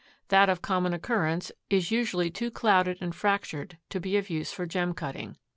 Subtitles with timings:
[0.29, 4.65] That of common occurrence is usually too clouded and fractured to be of use for
[4.65, 5.37] gem cutting.